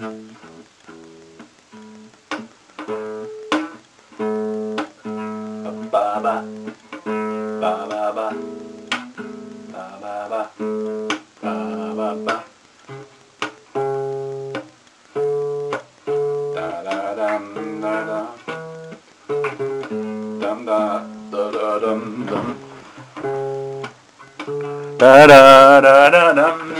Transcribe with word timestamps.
Ba 0.00 0.08
ba 5.92 6.16
ba 6.24 6.34
ba 7.60 7.72
ba 7.84 8.00
ba 8.16 8.32
ba 10.00 10.16
ba 10.30 10.42
ba 11.42 11.52
ba 11.92 12.08
ba 12.24 12.36
da 16.56 16.66
da 16.80 16.96
dum 17.20 17.44
da 17.84 17.94
da 18.08 18.20
dum 20.40 20.58
da 20.64 20.80
da 21.28 21.42
da 21.52 21.68
dum 21.84 22.02
dum 22.24 22.46
da 24.96 25.12
da 25.28 25.44
da 25.84 25.94
da 26.08 26.24
dum 26.32 26.79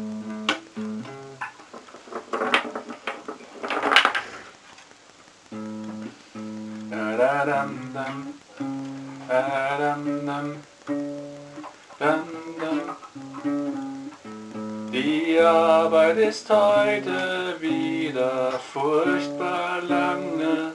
Die 14.91 15.39
Arbeit 15.39 16.17
ist 16.17 16.49
heute 16.49 17.55
wieder 17.59 18.53
furchtbar 18.73 19.83
lange. 19.87 20.73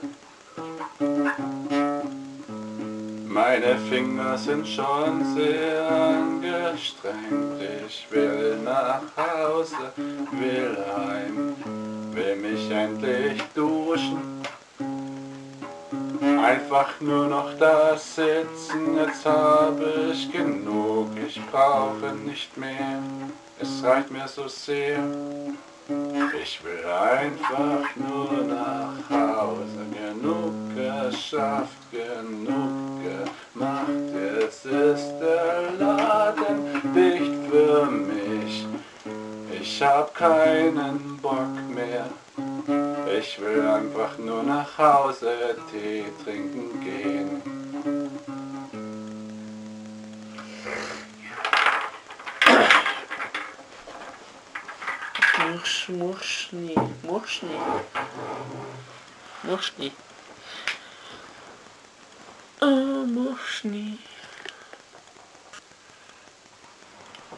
Meine 3.27 3.77
Finger 3.89 4.37
sind 4.37 4.65
schon 4.65 5.25
sehr 5.35 5.91
angestrengt. 5.91 7.61
Ich 7.85 8.07
will 8.09 8.57
nach 8.63 9.01
Hause, 9.17 9.91
will 10.31 10.77
heim, 10.95 11.55
will 12.13 12.35
mich 12.37 12.71
endlich 12.71 13.41
duschen. 13.53 14.36
Einfach 16.47 17.01
nur 17.01 17.27
noch 17.27 17.49
da 17.59 17.97
sitzen, 17.97 18.95
jetzt 18.95 19.25
habe 19.25 20.11
ich 20.13 20.31
genug, 20.31 21.09
ich 21.27 21.41
brauche 21.51 22.15
nicht 22.25 22.55
mehr, 22.55 23.01
es 23.59 23.83
reicht 23.83 24.09
mir 24.09 24.25
so 24.29 24.47
sehr. 24.47 24.97
Ich 26.41 26.63
will 26.63 26.85
einfach 26.85 27.89
nur 27.97 28.45
nach 28.47 29.09
Hause, 29.09 29.83
genug 29.91 30.53
geschafft, 30.73 31.83
genug 31.91 33.01
gemacht, 33.03 33.89
jetzt 34.39 34.65
ist 34.67 35.19
der 35.19 35.73
Laden 35.77 36.81
dicht 36.95 37.51
für 37.51 37.85
mich. 37.87 38.65
Ich 39.59 39.83
hab 39.83 40.15
keinen 40.15 41.19
Bock 41.21 41.57
mehr. 41.75 42.05
Ich 43.15 43.39
will 43.39 43.65
einfach 43.65 44.17
nur 44.17 44.43
nach 44.43 44.77
Hause 44.77 45.55
Tee 45.71 46.03
trinken 46.23 46.81
gehen. 46.81 47.41
Mursch, 55.39 55.89
mursch 55.89 56.49
nie, 56.51 56.75
mursch 57.03 57.43
nie. 57.43 57.59
Mursch 59.43 59.73